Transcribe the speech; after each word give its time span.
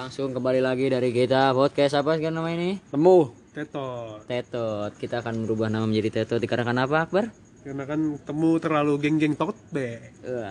Langsung 0.00 0.32
kembali 0.32 0.64
lagi 0.64 0.88
dari 0.88 1.12
kita 1.12 1.52
podcast 1.52 1.92
apa 1.94 2.16
sekarang 2.16 2.40
nama 2.40 2.48
ini? 2.48 2.80
Temu. 2.88 3.36
Tetot. 3.52 4.24
Tetot. 4.24 4.96
Kita 4.96 5.20
akan 5.20 5.44
merubah 5.44 5.68
nama 5.68 5.84
menjadi 5.84 6.24
Tetot 6.24 6.40
dikarenakan 6.40 6.80
apa, 6.80 7.04
Akbar? 7.04 7.28
Karena 7.60 7.84
kan 7.84 8.16
temu 8.16 8.56
terlalu 8.56 8.96
geng-geng 8.96 9.36
tot 9.36 9.52
be. 9.68 10.00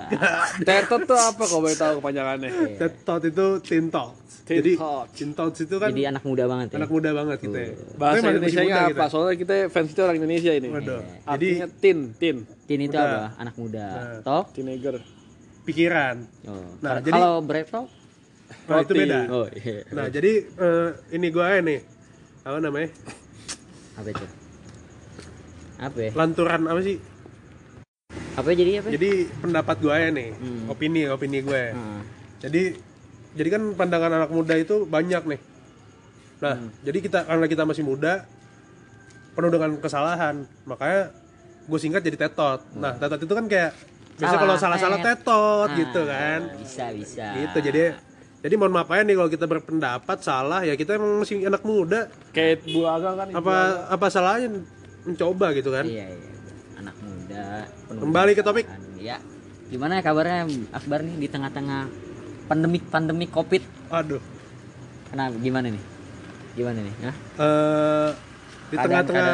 Tetot 0.69 1.01
tuh 1.01 1.17
apa 1.17 1.41
kau 1.41 1.65
boleh 1.65 1.73
tahu 1.73 1.97
kepanjangannya? 1.97 2.77
Tetot 2.77 3.25
itu 3.25 3.45
tin 3.65 3.89
tots. 3.89 4.45
Tin 4.45 4.61
Jadi 4.61 4.71
tots. 4.77 5.09
tin 5.17 5.33
tots 5.33 5.57
itu 5.57 5.75
kan 5.81 5.89
Jadi 5.89 6.03
anak 6.05 6.21
muda 6.21 6.45
banget 6.45 6.67
ya. 6.69 6.77
anak 6.77 6.91
muda 6.93 7.09
banget 7.09 7.37
kita. 7.41 7.57
ya. 7.57 7.71
Bahasa 7.73 7.81
Tapi 7.89 7.97
masih- 7.97 8.21
masih 8.21 8.29
Indonesia 8.29 8.61
muda 8.61 8.77
apa? 8.77 8.89
kita. 8.93 9.05
Soalnya 9.09 9.35
kita 9.35 9.53
fans 9.73 9.87
kita 9.89 10.01
orang 10.05 10.17
Indonesia 10.21 10.51
ini. 10.53 10.67
Waduh. 10.69 11.01
Jadi 11.01 11.25
Artinya 11.25 11.67
tin, 11.81 11.97
tin, 12.13 12.35
Tin 12.69 12.79
itu 12.79 12.93
Muda. 12.93 13.01
apa? 13.01 13.21
Anak 13.41 13.55
muda. 13.57 13.85
Nah. 13.89 14.21
Tok? 14.21 14.45
teenager. 14.53 14.95
pikiran. 15.59 16.15
Oh. 16.45 16.65
Nah, 16.81 16.97
jadi- 16.97 17.13
kalau 17.13 17.45
Bretok? 18.69 18.77
Nah, 18.77 18.85
itu 18.85 18.93
Roti. 18.93 19.01
beda. 19.01 19.19
Oh, 19.27 19.47
iya. 19.49 19.77
Nah, 19.91 20.05
jadi 20.07 20.31
eh, 20.45 20.87
ini 21.11 21.27
gue 21.27 21.43
aja 21.43 21.59
nih. 21.59 21.79
Apa 22.39 22.57
namanya? 22.59 22.89
Apa 23.97 24.07
itu? 24.07 24.25
Apa 25.79 25.97
ya? 25.99 26.11
Lanturan 26.13 26.61
apa 26.65 26.79
sih? 26.79 26.97
Apa 28.35 28.47
jadi 28.53 28.79
apa? 28.79 28.87
Jadi 28.89 29.11
pendapat 29.35 29.75
gue 29.79 29.91
aja 29.91 30.09
nih. 30.09 30.29
Hmm. 30.31 30.71
Opini, 30.71 31.01
opini 31.07 31.39
gue. 31.41 31.63
Heeh. 31.71 31.99
Jadi 32.39 32.61
jadi 33.29 33.49
kan 33.51 33.63
pandangan 33.73 34.11
anak 34.15 34.31
muda 34.31 34.55
itu 34.55 34.85
banyak 34.85 35.23
nih. 35.25 35.39
Nah, 36.39 36.55
Hmm. 36.55 36.71
jadi 36.81 36.97
kita 36.99 37.19
karena 37.25 37.45
kita 37.45 37.63
masih 37.63 37.83
muda 37.83 38.23
penuh 39.35 39.51
dengan 39.51 39.75
kesalahan, 39.77 40.47
makanya 40.63 41.11
gue 41.65 41.79
singkat 41.79 42.01
jadi 42.01 42.17
tetot. 42.17 42.63
Nah, 42.73 42.95
tetot 42.95 43.19
itu 43.19 43.29
kan 43.29 43.45
kayak 43.45 43.71
biasa 44.15 44.19
Hmm. 44.19 44.23
Salah, 44.25 44.39
kalau 44.39 44.55
salah-salah 44.57 44.99
tet. 44.99 45.19
tetot 45.19 45.67
Ah, 45.67 45.75
gitu 45.75 46.01
kan. 46.01 46.39
Bisa, 46.57 46.85
bisa. 46.91 47.25
Gitu. 47.35 47.57
Jadi 47.61 47.81
jadi 48.39 48.55
mohon 48.55 48.71
maaf 48.71 48.87
aja 48.87 49.03
nih 49.03 49.15
kalau 49.15 49.27
kita 49.27 49.45
berpendapat 49.45 50.17
salah 50.19 50.63
ya 50.63 50.73
kita 50.73 50.95
emang 50.95 51.19
masih 51.19 51.43
anak 51.43 51.59
muda. 51.61 52.07
Kayak 52.31 52.63
bulaga 52.65 53.09
kan. 53.13 53.27
Apa 53.35 53.55
apa 53.91 54.05
salahnya 54.07 54.63
mencoba 55.03 55.51
gitu 55.51 55.69
kan? 55.69 55.83
Iya, 55.83 56.07
iya. 56.07 56.31
Anak 56.79 56.95
muda. 56.99 57.67
penuh 57.83 57.99
Kembali 57.99 58.31
ke 58.31 58.41
topik. 58.41 58.63
kesalahan. 58.63 58.95
Ya. 58.97 59.17
Gimana 59.67 59.99
kabarnya 59.99 60.47
Akbar 60.71 61.03
nih 61.03 61.15
di 61.19 61.27
tengah-tengah 61.27 61.91
pandemik 62.47 62.83
pandemik 62.87 63.29
Covid? 63.29 63.61
Aduh. 63.91 64.23
Kenapa? 65.11 65.35
Gimana 65.35 65.67
nih? 65.67 65.83
Gimana 66.55 66.79
nih? 66.79 66.93
Hah? 67.01 67.15
eh 67.37 68.09
di 68.69 68.75
tengah-tengah 68.77 69.27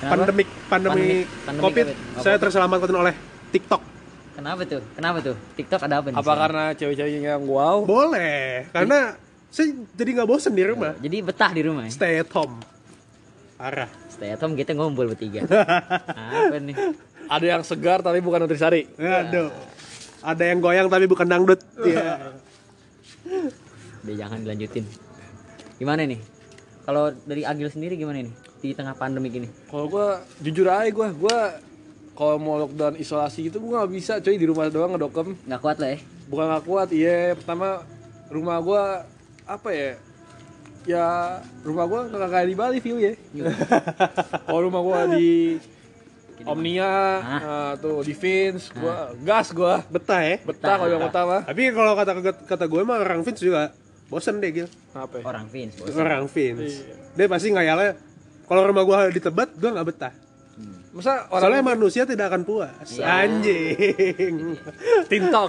pandemik 0.00 0.48
pandemi 0.70 0.94
Pandemik- 0.94 1.28
pandemik 1.44 1.64
Covid, 1.64 1.86
COVID. 1.90 2.22
saya 2.22 2.36
terselamatkan 2.38 2.96
oleh 2.96 3.14
TikTok. 3.50 3.82
Kenapa 4.38 4.62
tuh? 4.62 4.82
Kenapa 4.94 5.18
tuh? 5.18 5.36
TikTok 5.58 5.80
ada 5.82 5.98
apa 5.98 6.14
nih? 6.14 6.16
Apa 6.22 6.32
karena 6.38 6.64
cewek-ceweknya 6.78 7.34
yang 7.34 7.42
wow? 7.50 7.82
Boleh, 7.82 8.70
karena 8.70 9.18
saya 9.50 9.74
jadi 9.98 10.10
nggak 10.14 10.28
bosen 10.30 10.54
di 10.54 10.62
rumah. 10.62 10.94
Jadi 11.02 11.16
betah 11.26 11.50
di 11.50 11.62
rumah 11.66 11.90
ya? 11.90 11.92
Stay 11.92 12.22
at 12.22 12.30
home. 12.30 12.62
Parah. 13.58 13.90
Stay 14.06 14.30
at 14.30 14.38
home 14.38 14.54
kita 14.54 14.78
ngumpul 14.78 15.10
bertiga. 15.10 15.42
apa 15.50 16.54
nih? 16.54 16.78
Ada 17.26 17.46
yang 17.58 17.62
segar 17.66 17.98
tapi 17.98 18.22
bukan 18.22 18.46
nutrisari. 18.46 18.86
Aduh. 18.94 19.50
Ada 20.22 20.54
yang 20.54 20.62
goyang 20.62 20.86
tapi 20.86 21.10
bukan 21.10 21.26
dangdut. 21.26 21.58
Iya. 21.82 22.38
Udah 24.06 24.14
jangan 24.14 24.38
dilanjutin. 24.46 24.86
Gimana 25.82 26.06
nih? 26.06 26.22
Kalau 26.86 27.10
dari 27.26 27.42
Agil 27.42 27.74
sendiri 27.74 27.98
gimana 27.98 28.22
nih? 28.22 28.34
Di 28.62 28.70
tengah 28.70 28.94
pandemik 28.94 29.34
ini? 29.34 29.50
Kalau 29.66 29.90
gua 29.90 30.22
jujur 30.38 30.70
aja 30.70 30.86
gua, 30.94 31.10
gua 31.10 31.38
kalau 32.18 32.34
mau 32.42 32.58
lockdown 32.58 32.98
isolasi 32.98 33.46
gitu 33.46 33.62
gua 33.62 33.86
nggak 33.86 33.92
bisa 33.94 34.12
coy 34.18 34.34
di 34.34 34.46
rumah 34.50 34.66
doang 34.66 34.98
ngedokem. 34.98 35.38
Nggak 35.46 35.60
kuat 35.62 35.78
lah 35.78 35.94
ya? 35.94 35.98
Bukan 36.26 36.44
gak 36.50 36.64
kuat, 36.66 36.88
iya. 36.90 37.38
Pertama 37.38 37.86
rumah 38.26 38.58
gua 38.58 39.06
apa 39.46 39.70
ya? 39.70 39.94
Ya 40.82 41.06
rumah 41.62 41.86
gua 41.86 42.10
nggak 42.10 42.30
kayak 42.34 42.48
di 42.50 42.56
Bali 42.58 42.78
view 42.82 42.98
ya. 42.98 43.14
Kalau 44.50 44.60
rumah 44.66 44.82
gua 44.82 45.06
di 45.14 45.62
Omnia, 46.42 46.94
nah, 47.18 47.72
tuh 47.82 48.02
di 48.02 48.14
Vince, 48.14 48.70
gua 48.74 49.14
gas 49.22 49.54
gua. 49.54 49.86
Betah 49.86 50.22
ya. 50.22 50.42
Betah 50.42 50.74
kalau 50.78 50.90
yang 50.90 51.02
utama. 51.06 51.42
Tapi 51.46 51.62
kalau 51.74 51.92
kata 51.98 52.12
kata 52.46 52.64
gue 52.70 52.82
mah 52.86 53.02
orang 53.02 53.26
Vince 53.26 53.42
juga 53.42 53.74
bosen 54.06 54.38
deh 54.38 54.50
gitu. 54.54 54.68
Apa 54.94 55.18
ya? 55.18 55.24
Orang 55.26 55.46
Vince. 55.50 55.82
Orang 55.82 56.30
Vince. 56.30 56.82
Dia 57.18 57.26
pasti 57.26 57.50
ngayalnya 57.50 57.98
kalau 58.46 58.62
rumah 58.70 58.86
gua 58.86 59.10
di 59.10 59.18
Tebet, 59.18 59.50
gua 59.58 59.70
nggak 59.78 59.86
betah. 59.86 60.14
Masa 60.88 61.30
orang 61.30 61.42
Soalnya 61.46 61.62
manusia 61.62 62.02
tidak 62.08 62.32
akan 62.32 62.42
puas. 62.42 62.88
Iya. 62.90 63.04
Anjing. 63.28 64.56
TikTok, 65.12 65.48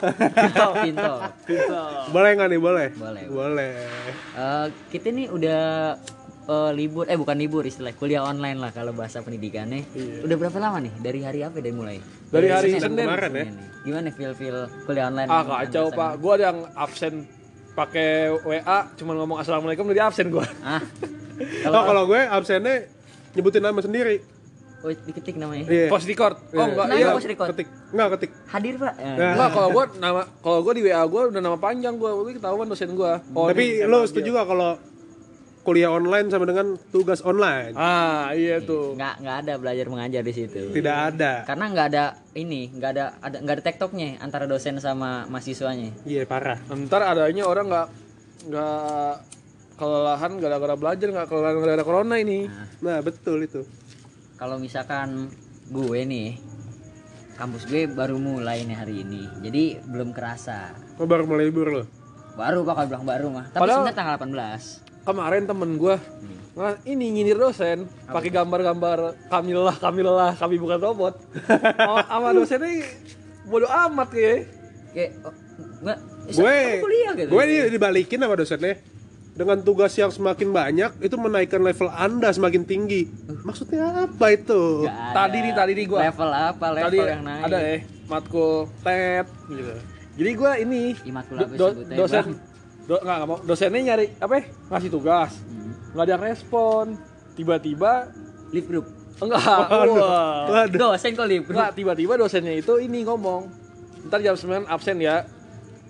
Pinto. 0.84 1.16
TikTok. 1.48 2.02
boleh 2.14 2.30
nggak 2.38 2.50
nih? 2.54 2.60
Boleh. 2.60 2.88
Boleh. 2.94 3.24
Boleh. 3.26 3.74
Eh, 4.38 4.66
kita 4.94 5.10
nih 5.10 5.32
udah 5.32 5.62
eh, 6.46 6.72
libur, 6.78 7.10
eh 7.10 7.18
bukan 7.18 7.34
libur 7.40 7.66
istilah 7.66 7.96
kuliah 7.98 8.22
online 8.22 8.62
lah 8.62 8.70
kalau 8.76 8.94
bahasa 8.94 9.26
pendidikannya. 9.26 9.90
Udah 10.22 10.36
berapa 10.38 10.58
lama 10.62 10.86
nih? 10.86 10.94
Dari 11.02 11.20
hari 11.26 11.40
apa 11.42 11.58
dari 11.58 11.74
mulai? 11.74 11.98
Dari 12.30 12.48
hari 12.52 12.78
Senin 12.78 12.94
Senin. 12.94 13.06
kemarin 13.10 13.32
ya. 13.34 13.44
Ini. 13.50 13.64
Gimana 13.80 14.08
feel 14.14 14.34
feel 14.38 14.58
kuliah 14.86 15.10
online? 15.10 15.30
Ah 15.32 15.42
kacau 15.48 15.90
pak, 15.90 16.12
gua 16.22 16.32
ada 16.38 16.44
yang 16.54 16.60
absen 16.78 17.26
pakai 17.74 18.30
WA, 18.44 18.92
cuman 19.00 19.16
ngomong 19.24 19.38
assalamualaikum 19.40 19.88
udah 19.88 19.98
di 19.98 20.04
absen 20.04 20.28
gua. 20.30 20.44
Ah, 20.62 20.84
Kalau 21.64 21.82
kalau 21.88 22.04
gue 22.08 22.20
absennya 22.20 22.76
nyebutin 23.36 23.64
nama 23.64 23.80
sendiri. 23.80 24.20
Oh 24.80 24.90
diketik 24.90 25.36
namanya. 25.36 25.66
Iya. 25.66 25.88
Post 25.88 26.06
record. 26.06 26.36
Oh 26.52 26.66
enggak, 26.66 26.86
Kenapa 26.88 27.00
iya. 27.00 27.12
post 27.12 27.28
record? 27.28 27.50
Ketik. 27.52 27.68
Enggak 27.90 28.08
ketik. 28.16 28.32
Hadir 28.48 28.76
pak. 28.76 28.94
Eh, 28.96 29.16
Nah. 29.16 29.32
Enggak, 29.34 29.50
kalau 29.52 29.68
gua 29.70 29.84
nama 29.96 30.22
kalau 30.40 30.60
gua 30.62 30.74
di 30.74 30.82
WA 30.82 31.04
gua 31.04 31.22
udah 31.28 31.42
nama 31.42 31.58
panjang 31.58 31.96
gua, 31.96 32.12
udah 32.16 32.32
ketahuan 32.32 32.66
dosen 32.66 32.92
gua. 32.94 33.20
Oh, 33.32 33.48
Tapi 33.48 33.84
lo 33.84 34.04
setuju 34.04 34.30
gak 34.34 34.48
kalau 34.48 34.72
kuliah 35.60 35.92
online 35.92 36.28
sama 36.28 36.48
dengan 36.48 36.80
tugas 36.90 37.20
online? 37.22 37.76
Ah, 37.76 38.32
iya 38.32 38.58
tuh. 38.58 38.96
nggak 38.96 39.22
nggak 39.22 39.38
ada 39.44 39.54
belajar 39.56 39.86
mengajar 39.86 40.22
di 40.24 40.34
situ. 40.34 40.72
Tidak 40.72 40.96
ada. 41.14 41.44
Karena 41.44 41.66
nggak 41.70 41.88
ada 41.90 42.04
ini, 42.34 42.72
nggak 42.72 42.90
ada 42.90 43.06
ada 43.20 43.38
nggak 43.38 43.56
ada 43.60 43.64
tektoknya 43.64 44.18
antara 44.18 44.48
dosen 44.48 44.80
sama 44.80 45.28
mahasiswanya. 45.28 45.94
Iya 46.04 46.24
parah. 46.26 46.58
Ntar 46.66 47.04
adanya 47.06 47.46
orang 47.46 47.68
nggak 47.68 47.88
nggak 48.50 49.14
kelelahan 49.76 50.32
gara-gara 50.40 50.76
belajar 50.76 51.08
nggak 51.08 51.28
kelelahan 51.28 51.56
gara-gara 51.56 51.86
corona 51.86 52.16
ini. 52.18 52.48
Nah 52.80 53.00
betul 53.00 53.44
itu. 53.44 53.62
Kalau 54.40 54.56
misalkan 54.56 55.28
gue 55.68 56.00
nih, 56.08 56.40
kampus 57.36 57.68
gue 57.68 57.92
baru 57.92 58.16
mulai 58.16 58.64
nih 58.64 58.78
hari 58.78 59.04
ini, 59.04 59.28
jadi 59.44 59.84
belum 59.84 60.16
kerasa. 60.16 60.72
Lo 60.96 61.04
baru 61.04 61.28
mulai 61.28 61.52
libur 61.52 61.68
lo. 61.68 61.84
Baru 62.40 62.64
bakal 62.64 62.88
bilang 62.88 63.04
baru 63.04 63.28
mah. 63.28 63.52
Tapi 63.52 63.60
Padahal- 63.60 63.84
sebenarnya 63.84 64.00
tanggal 64.00 64.16
18. 64.16 64.88
Kemarin 65.04 65.44
temen 65.44 65.72
gua 65.76 65.98
Nah, 66.60 66.76
ini 66.84 67.08
nyindir 67.08 67.40
dosen 67.40 67.88
pakai 68.04 68.28
gambar-gambar 68.28 69.32
kamilah 69.32 69.80
kamilah 69.80 70.36
kami 70.36 70.60
bukan 70.60 70.76
robot. 70.76 71.16
Oh, 71.88 72.04
sama 72.04 72.36
dosennya 72.36 72.84
bodo 73.48 73.64
amat 73.64 74.10
ya. 74.12 74.44
Kayak 74.92 75.12
oh, 75.24 75.34
nggak 75.80 75.98
eh, 76.28 76.36
Gue, 76.36 76.56
gitu. 77.16 77.30
gue 77.32 77.44
di- 77.48 77.72
dibalikin 77.72 78.20
sama 78.20 78.36
dosennya. 78.36 78.76
Dengan 79.32 79.58
tugas 79.58 79.94
yang 79.94 80.10
semakin 80.10 80.50
banyak, 80.50 80.92
itu 81.00 81.16
menaikkan 81.16 81.60
level 81.60 81.88
anda 81.90 82.28
semakin 82.30 82.62
tinggi. 82.62 83.08
Maksudnya 83.42 84.06
apa 84.06 84.26
itu? 84.30 84.84
Ada. 84.84 85.16
Tadi 85.16 85.38
nih, 85.40 85.54
tadi 85.54 85.72
nih 85.74 85.86
gua. 85.86 86.00
Level 86.04 86.30
apa? 86.30 86.66
Level 86.70 86.86
Tadi 86.86 86.98
yang 87.00 87.22
naik. 87.22 87.44
ada 87.44 87.58
ya 87.58 87.76
matkul 88.06 88.52
tet 88.80 89.28
gitu. 89.48 89.74
Jadi 90.18 90.32
gua 90.34 90.52
ini 90.56 90.92
Ih, 90.98 91.14
matkul 91.14 91.36
do- 91.36 91.46
apa 91.46 91.56
do- 91.56 91.72
sebutnya, 91.72 91.96
dosen 91.96 92.20
Bang? 92.20 92.30
do, 92.84 92.96
nggak, 92.98 93.16
nggak 93.16 93.28
mau 93.28 93.38
dosennya 93.42 93.80
nyari 93.86 94.06
apa 94.18 94.34
ya? 94.34 94.44
ngasih 94.68 94.90
tugas 94.90 95.32
Hmm. 95.40 95.72
nggak 95.90 96.04
ada 96.04 96.12
yang 96.12 96.24
respon 96.26 96.84
tiba-tiba 97.34 97.92
Live 98.50 98.66
group. 98.66 98.86
enggak 99.16 99.40
Waduh. 99.40 99.96
wah. 99.96 100.44
Waduh. 100.50 100.80
Dosen 100.90 101.12
kok 101.14 101.24
live 101.24 101.44
group. 101.44 101.56
enggak 101.56 101.72
tiba-tiba 101.74 102.14
dosennya 102.18 102.54
itu 102.54 102.74
ini 102.78 103.00
ngomong 103.02 103.48
ntar 104.02 104.20
jam 104.20 104.34
9 104.34 104.66
absen 104.66 104.98
ya 104.98 105.24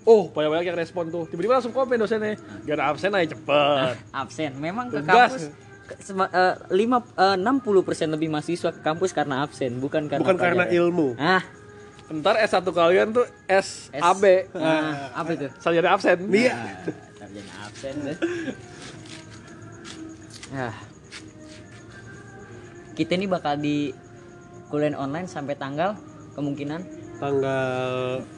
oh 0.06 0.32
banyak-banyak 0.32 0.66
yang 0.72 0.78
respon 0.78 1.08
tuh 1.12 1.24
tiba-tiba 1.28 1.60
langsung 1.60 1.74
komen 1.76 1.96
dosennya 2.00 2.36
gak 2.64 2.76
ada 2.76 2.84
absen 2.88 3.10
aja 3.12 3.36
cepet 3.36 3.96
absen. 4.22 4.50
Memang 4.56 4.88
ke 4.88 5.00
kampus 5.04 5.52
eh, 5.90 6.54
lima 6.70 7.02
eh, 7.18 7.36
60% 7.36 8.14
lebih 8.14 8.28
mahasiswa 8.30 8.70
ke 8.70 8.80
kampus 8.80 9.10
karena 9.10 9.42
absen, 9.42 9.82
bukan 9.82 10.06
karena 10.06 10.22
Bukan 10.22 10.36
karena 10.38 10.64
ilmu. 10.70 11.18
Ah, 11.18 11.42
ntar 12.10 12.38
S1 12.42 12.66
kalian 12.70 13.14
tuh 13.14 13.26
SAB 13.46 14.50
ah, 14.58 15.14
apa 15.14 15.30
itu? 15.34 15.46
sarjana 15.62 15.94
absen 15.94 16.18
Iya. 16.30 16.54
Ah, 16.54 16.74
sarjana 17.18 17.52
absen 17.66 17.94
deh. 18.06 18.16
Ah. 20.54 20.74
Kita 22.94 23.14
ini 23.14 23.30
bakal 23.30 23.56
di 23.58 23.94
kuliah 24.70 24.94
online 24.94 25.26
sampai 25.26 25.58
tanggal 25.58 25.98
kemungkinan 26.38 26.99
Tanggal 27.20 27.92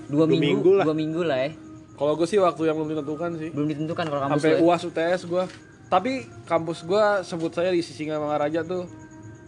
dua, 0.06 0.14
Dua 0.18 0.26
minggu, 0.26 0.42
minggu 0.44 0.70
lah. 0.74 0.84
dua 0.84 0.96
minggu 0.96 1.22
lah 1.22 1.38
ya. 1.40 1.50
kalau 1.92 2.12
gue 2.12 2.26
sih 2.26 2.36
waktu 2.36 2.62
yang 2.66 2.74
belum 2.74 2.88
ditentukan 2.90 3.30
sih 3.36 3.48
Belum 3.48 3.68
ditentukan 3.68 4.04
kalau 4.04 4.20
kampus 4.20 4.34
sampai 4.36 4.50
ya. 4.50 4.58
uas 4.60 4.82
UTS 4.82 5.22
gue 5.24 5.44
tapi 5.86 6.12
kampus 6.44 6.82
gue 6.82 7.04
sebut 7.22 7.52
saya 7.52 7.68
di 7.68 7.78
Sisingamangaraja 7.78 8.60
tuh 8.62 8.88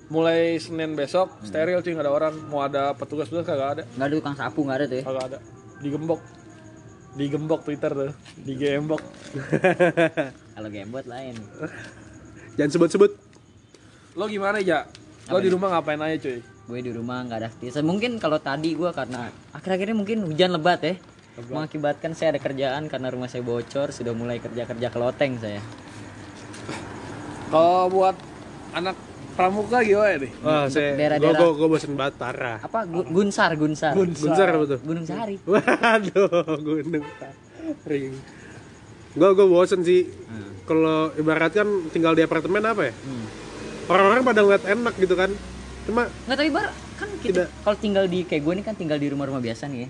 mulai 0.06 0.54
Senin 0.56 0.92
besok 0.92 1.32
steril 1.40 1.80
cuy 1.80 1.90
nggak 1.90 2.04
ada 2.04 2.10
Hmm. 2.10 2.20
orang 2.20 2.34
mau 2.46 2.60
ada 2.60 2.92
petugas 2.92 3.26
petugas 3.26 3.42
kagak 3.44 3.68
ada 3.72 3.82
Nggak 3.90 4.06
ada 4.06 4.14
tukang 4.14 4.36
sapu, 4.36 4.60
nggak 4.60 4.76
ada 4.76 4.86
tuh 4.86 4.96
ya. 4.96 5.02
kagak 5.02 5.24
ada 5.26 5.38
digembok 5.80 6.20
Hmm. 6.20 7.16
digembok 7.16 7.60
Twitter 7.60 7.90
tuh 7.90 8.12
digembok 8.38 9.02
Kalau 10.54 10.68
gamebot 10.68 11.02
lain. 11.04 11.34
Jangan 12.54 12.70
sebut-sebut. 12.70 13.10
lo 14.14 14.24
gimana 14.24 14.60
ya 14.60 14.86
lo 15.26 15.38
di 15.38 15.48
rumah 15.48 15.72
ngapain 15.72 15.98
aja 15.98 16.14
cuy 16.20 16.38
Gue 16.64 16.80
di 16.80 16.90
rumah 16.90 17.20
nggak 17.20 17.38
ada 17.38 17.48
aktivitas. 17.50 17.82
Mungkin 17.82 18.16
kalau 18.16 18.40
tadi 18.40 18.72
gue 18.72 18.88
karena 18.90 19.28
akhir-akhir 19.52 19.86
ini 19.86 19.96
mungkin 19.96 20.18
hujan 20.24 20.50
lebat 20.50 20.80
ya. 20.80 20.94
Mengakibatkan 21.50 22.14
saya 22.14 22.32
ada 22.32 22.40
kerjaan 22.40 22.86
karena 22.86 23.10
rumah 23.10 23.26
saya 23.26 23.42
bocor, 23.42 23.90
sudah 23.90 24.12
mulai 24.12 24.38
kerja-kerja 24.38 24.88
keloteng 24.88 25.36
saya. 25.36 25.60
kalau 27.44 27.86
buat 27.86 28.16
anak 28.72 28.96
pramuka 29.32 29.78
gimana 29.78 30.16
nih 30.16 30.32
Wah, 30.40 30.66
saya 30.66 30.94
daerah-daerah- 30.94 31.38
gua, 31.38 31.50
gua, 31.50 31.58
gua 31.60 31.68
bosen 31.70 31.92
banget 31.94 32.14
parah. 32.16 32.58
Apa 32.58 32.82
Gu- 32.84 33.06
Gunsar, 33.06 33.54
Gunsar. 33.54 33.94
Gunsar 33.94 34.48
apa 34.48 34.64
tuh? 34.66 34.80
Gunung 34.80 35.04
Sahari. 35.04 35.36
Waduh, 35.46 36.30
gunung 36.58 37.04
ring. 37.84 38.12
Gua 39.12 39.30
gua 39.32 39.46
bosen 39.46 39.82
sih. 39.82 40.06
Kalau 40.64 41.12
ibarat 41.14 41.52
kan 41.52 41.68
tinggal 41.90 42.16
di 42.16 42.24
apartemen 42.24 42.64
apa 42.64 42.88
ya? 42.88 42.92
Hmm. 42.96 43.26
Orang-orang 43.86 44.22
pada 44.24 44.40
ngeliat 44.40 44.64
enak 44.66 44.94
gitu 44.96 45.14
kan. 45.14 45.30
Cuma 45.84 46.08
Nggak 46.24 46.36
tapi 46.36 46.50
bar 46.50 46.68
kan 46.94 47.08
kita 47.20 47.44
Tidak. 47.44 47.48
kalau 47.60 47.76
tinggal 47.76 48.04
di 48.06 48.22
kayak 48.22 48.42
gue 48.42 48.54
nih 48.54 48.64
kan 48.64 48.74
tinggal 48.74 48.96
di 48.96 49.08
rumah-rumah 49.08 49.40
biasa 49.40 49.68
nih 49.68 49.80
ya. 49.80 49.88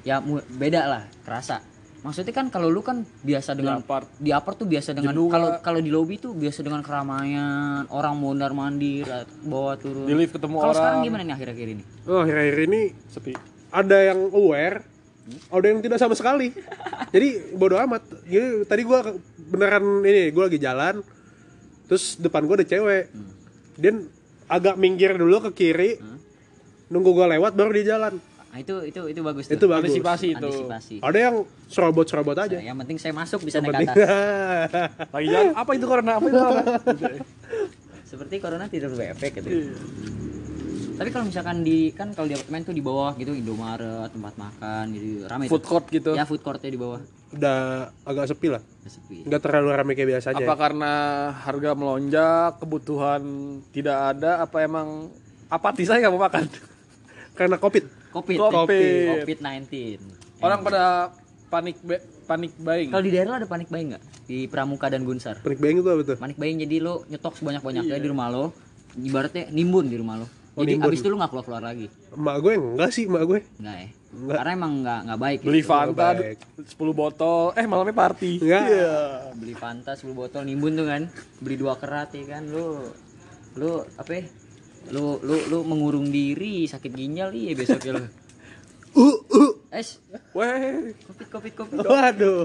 Ya 0.00 0.16
beda 0.48 0.80
lah, 0.84 1.02
kerasa. 1.22 1.60
Maksudnya 2.00 2.32
kan 2.32 2.48
kalau 2.48 2.72
lu 2.72 2.80
kan 2.80 3.04
biasa 3.20 3.52
dengan 3.52 3.84
apart. 3.84 4.08
di 4.16 4.32
apart 4.32 4.56
tuh 4.56 4.64
biasa 4.64 4.96
dengan 4.96 5.12
kalau 5.28 5.60
kalau 5.60 5.80
di 5.84 5.92
lobby 5.92 6.16
tuh 6.16 6.32
biasa 6.32 6.64
dengan 6.64 6.80
keramaian, 6.80 7.84
orang 7.92 8.16
mondar 8.16 8.56
mandir, 8.56 9.04
bawa 9.44 9.76
turun. 9.76 10.08
di 10.08 10.16
lift 10.16 10.32
ketemu 10.32 10.56
Kalau 10.56 10.72
sekarang 10.72 10.96
orang 10.96 11.04
gimana 11.04 11.22
nih 11.28 11.34
akhir-akhir 11.36 11.66
ini? 11.68 11.82
oh 12.08 12.24
akhir-akhir 12.24 12.58
ini 12.64 12.80
sepi 13.04 13.32
ada 13.68 13.98
yang 14.00 14.32
aware, 14.32 14.80
ada 15.52 15.66
yang 15.68 15.78
tidak 15.78 16.00
sama 16.00 16.16
sekali. 16.16 16.56
Jadi 17.14 17.28
bodo 17.52 17.76
amat. 17.76 18.00
Jadi 18.24 18.64
tadi 18.64 18.80
gua 18.80 19.04
ke- 19.04 19.20
beneran 19.52 19.84
ini, 20.00 20.32
gua 20.32 20.48
lagi 20.48 20.56
jalan, 20.56 21.04
terus 21.84 22.16
depan 22.16 22.48
gua 22.48 22.56
ada 22.56 22.64
cewek. 22.64 23.12
Dia 23.76 23.92
agak 24.50 24.74
minggir 24.74 25.14
dulu 25.14 25.38
ke 25.46 25.50
kiri, 25.54 26.02
nunggu 26.90 27.10
gua 27.14 27.30
lewat 27.30 27.54
baru 27.54 27.70
dia 27.70 27.94
jalan. 27.94 28.18
Nah, 28.50 28.58
itu 28.58 28.74
itu 28.82 29.00
itu 29.06 29.20
bagus 29.22 29.46
tuh. 29.46 29.54
Itu 29.54 29.70
bagus. 29.70 29.94
antisipasi 29.94 30.26
itu 30.34 30.50
Antisipasi. 30.50 30.94
Ada 31.06 31.18
yang 31.30 31.36
serobot-serobot 31.70 32.34
aja. 32.34 32.58
Nah, 32.58 32.66
yang 32.66 32.78
penting 32.82 32.98
saya 32.98 33.14
masuk 33.14 33.46
bisa 33.46 33.62
naik 33.62 33.70
ke 33.70 33.74
Penting. 33.78 33.88
atas. 33.94 35.10
lagi 35.14 35.26
jalan 35.30 35.54
apa 35.54 35.70
itu 35.78 35.86
corona 35.86 36.12
apa 36.18 36.26
itu 36.26 36.38
corona 36.42 36.62
Seperti 38.10 38.34
corona 38.42 38.66
tidak 38.66 38.90
berefek 38.90 39.38
gitu. 39.38 39.70
Tapi 40.98 41.08
kalau 41.14 41.30
misalkan 41.30 41.62
di 41.62 41.94
kan 41.94 42.10
kalau 42.10 42.26
di 42.26 42.34
apartemen 42.34 42.66
tuh 42.66 42.74
di 42.74 42.82
bawah 42.82 43.14
gitu 43.14 43.30
Indomaret, 43.38 44.10
tempat 44.10 44.34
makan 44.34 44.84
gitu 44.98 45.30
ramai 45.30 45.46
food 45.46 45.62
court 45.62 45.86
gitu 45.88 46.12
Ya 46.18 46.26
food 46.26 46.42
courtnya 46.42 46.74
di 46.74 46.76
bawah. 46.76 46.98
Udah 47.30 47.88
agak 48.02 48.26
sepi 48.26 48.50
lah. 48.50 48.62
Sepi. 48.82 49.22
Nggak 49.22 49.40
terlalu 49.44 49.68
ramai 49.70 49.94
kayak 49.94 50.18
biasanya. 50.18 50.46
apa 50.46 50.54
karena 50.58 50.92
harga 51.46 51.70
melonjak 51.78 52.58
kebutuhan 52.58 53.22
tidak 53.70 54.16
ada 54.16 54.42
apa 54.42 54.56
emang 54.66 55.08
apatis 55.46 55.86
saya 55.86 56.02
nggak 56.02 56.14
mau 56.14 56.22
makan 56.26 56.44
Karena 57.38 57.56
covid. 57.56 57.84
Covid. 58.10 58.38
Covid. 58.38 59.06
Covid-19. 59.22 59.70
orang 60.40 60.60
pada 60.64 61.12
panik 61.50 61.76
panik 62.24 62.52
buying 62.56 62.88
Kalau 62.88 63.04
di 63.04 63.12
daerah 63.12 63.30
lo 63.30 63.36
ada 63.44 63.48
panik 63.50 63.68
buying 63.68 63.94
nggak? 63.94 64.02
Di 64.26 64.46
Pramuka 64.46 64.86
dan 64.88 65.02
Gunsar. 65.06 65.38
Panik 65.42 65.60
buying 65.60 65.78
itu 65.82 65.90
apa 65.90 66.02
tuh? 66.02 66.16
Panik 66.16 66.38
buying 66.38 66.58
jadi 66.58 66.76
lo 66.80 67.04
nyetok 67.06 67.38
sebanyak-banyaknya 67.38 67.98
di 68.00 68.08
rumah 68.08 68.26
lo. 68.32 68.54
Ibaratnya 68.96 69.54
nimbun 69.54 69.86
di 69.86 69.96
rumah 70.00 70.18
lo. 70.18 70.26
Jadi 70.50 70.72
nimbun. 70.76 70.86
abis 70.90 70.98
itu 71.00 71.08
lo 71.08 71.16
nggak 71.18 71.30
keluar-keluar 71.30 71.62
lagi. 71.62 71.86
Emak 72.10 72.36
gue 72.42 72.52
enggak 72.58 72.90
sih, 72.90 73.04
emak 73.06 73.22
gue. 73.26 73.40
Enggak 73.62 73.76
ya. 73.78 73.88
Enggak. 74.10 74.36
Karena 74.42 74.52
emang 74.58 74.72
nggak 74.82 75.00
nggak 75.06 75.20
baik. 75.22 75.38
beli 75.46 75.60
gitu. 75.62 75.70
Fanta 75.70 76.08
baik. 76.18 76.38
10 76.66 77.00
botol 77.00 77.42
eh 77.54 77.66
malamnya 77.70 77.94
party 77.94 78.32
Enggak. 78.42 78.64
Iya. 78.66 78.98
beli 79.38 79.54
Fanta 79.54 79.92
10 79.94 80.10
botol 80.10 80.42
nimbun 80.42 80.72
tuh 80.74 80.86
kan 80.90 81.02
beli 81.38 81.56
dua 81.56 81.74
kerat 81.78 82.10
ya 82.14 82.24
kan 82.26 82.42
lu 82.50 82.82
lu 83.54 83.82
apa 83.98 84.10
ya? 84.10 84.24
lu 84.88 85.20
lu 85.22 85.36
lu 85.52 85.58
mengurung 85.68 86.08
diri 86.08 86.64
sakit 86.64 86.90
ginjal 86.96 87.30
iya 87.36 87.52
besoknya 87.52 88.00
lu 88.00 88.04
uh. 89.04 89.16
Es 89.70 90.02
Weh, 90.34 90.90
covid 91.06 91.28
covid 91.30 91.52
covid 91.54 91.76
Waduh. 91.78 92.42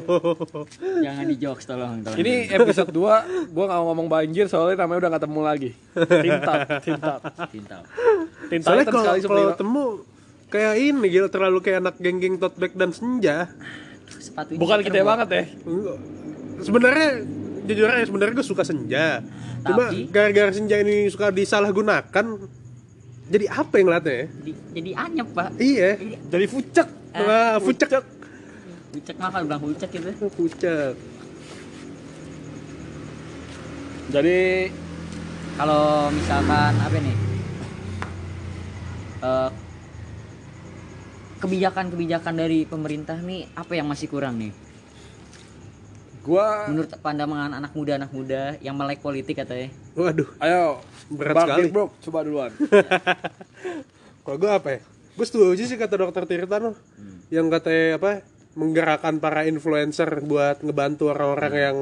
jangan 1.02 1.26
dijokes 1.26 1.66
tolong 1.66 2.06
tolong 2.06 2.22
ini 2.22 2.46
episode 2.48 2.94
2 2.94 3.50
gua 3.50 3.64
nggak 3.66 3.80
mau 3.82 3.86
ngomong 3.90 4.08
banjir 4.08 4.46
soalnya 4.46 4.86
namanya 4.86 5.00
udah 5.02 5.10
nggak 5.10 5.24
temu 5.26 5.42
lagi. 5.42 5.70
Tintat, 5.98 6.60
tintat. 6.86 7.20
tintal 7.50 7.82
Tintat 8.46 8.62
Soalnya 8.64 8.86
kalau 8.86 9.18
sekali 9.18 9.22
kalau 9.26 9.58
temu 9.58 9.84
kayak 10.48 10.74
ini 10.78 11.06
gitu 11.10 11.28
terlalu 11.28 11.58
kayak 11.60 11.82
anak 11.82 11.96
geng-geng 11.98 12.38
tote 12.38 12.56
bag 12.56 12.78
dan 12.78 12.94
senja. 12.94 13.50
sepatu 14.22 14.54
Bukan 14.56 14.86
kita 14.86 15.02
banget 15.02 15.28
ya. 15.34 15.44
Sebenarnya 16.62 17.10
jujur 17.66 17.90
aja 17.90 18.06
sebenarnya 18.06 18.34
gue 18.38 18.46
suka 18.46 18.62
senja. 18.62 19.26
Cuma 19.66 19.90
Tapi- 19.90 20.14
gara-gara 20.14 20.54
senja 20.54 20.78
ini 20.78 21.10
suka 21.10 21.34
disalahgunakan 21.34 22.26
jadi 23.26 23.46
apa 23.50 23.74
yang 23.76 23.90
ngeliatnya 23.90 24.14
ya? 24.14 24.26
jadi, 24.30 24.52
jadi 24.78 24.92
anyep 24.94 25.28
pak 25.34 25.48
Iya. 25.58 25.90
Jadi 26.30 26.46
fucek. 26.46 26.88
Wah, 27.16 27.56
pucek. 27.64 28.04
pucek 28.92 29.16
mah 29.20 29.30
kalau 29.32 29.46
bilang 29.48 29.64
pucek 29.64 29.90
gitu 29.92 30.12
Pucek. 30.36 30.96
Jadi 34.12 34.72
kalau 35.56 36.12
misalkan 36.12 36.74
apa 36.80 36.98
nih 37.00 37.16
Eh, 39.26 39.50
kebijakan-kebijakan 41.42 42.36
dari 42.38 42.70
pemerintah 42.70 43.18
nih 43.18 43.50
apa 43.58 43.74
yang 43.74 43.90
masih 43.90 44.06
kurang 44.06 44.38
nih 44.38 44.54
gua 46.26 46.66
menurut 46.70 46.90
pandangan 47.06 47.54
anak 47.54 47.74
muda 47.78 48.02
anak 48.02 48.12
muda 48.14 48.58
yang 48.62 48.74
melek 48.74 49.02
politik 49.02 49.42
katanya 49.42 49.70
Waduh. 49.94 50.30
ayo 50.42 50.82
Berat 51.06 51.38
Bang 51.38 51.48
sekali. 51.48 51.70
Bro, 51.70 51.86
coba 52.02 52.20
duluan. 52.26 52.52
Kalau 54.26 54.38
gue 54.42 54.50
apa 54.50 54.70
ya? 54.74 54.80
Gue 55.16 55.26
setuju 55.26 55.62
sih 55.62 55.76
kata 55.76 55.96
dokter 55.98 56.24
Tirtano 56.26 56.76
yang 57.30 57.48
katanya 57.48 57.96
apa? 57.96 58.12
Menggerakkan 58.54 59.18
para 59.18 59.44
influencer 59.44 60.08
buat 60.22 60.60
ngebantu 60.60 61.10
orang-orang 61.10 61.54
yang 61.54 61.78